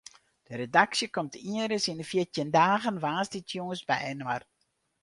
De 0.47 0.53
redaksje 0.59 1.07
komt 1.15 1.35
ienris 1.51 1.85
yn 1.91 1.99
de 1.99 2.05
fjirtjin 2.11 2.51
dagen 2.59 2.97
woansdeitejûns 3.03 3.81
byinoar. 3.89 4.43